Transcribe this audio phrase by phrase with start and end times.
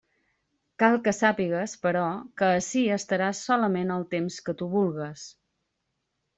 [0.83, 2.07] Cal que sàpigues, però,
[2.41, 5.31] que ací estaràs solament el temps que tu vulgues.